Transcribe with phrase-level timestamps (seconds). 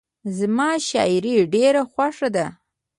[0.37, 2.45] زما شاعري ډېره خوښه ده.